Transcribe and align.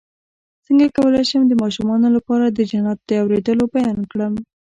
څنګه 0.65 0.87
کولی 0.97 1.23
شم 1.29 1.43
د 1.47 1.53
ماشومانو 1.63 2.07
لپاره 2.17 2.45
د 2.47 2.59
جنت 2.71 2.97
د 3.05 3.11
اوریدلو 3.21 3.63
بیان 3.75 3.99
کړم 4.11 4.33